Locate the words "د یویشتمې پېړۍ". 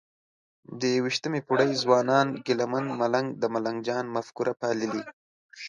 0.79-1.71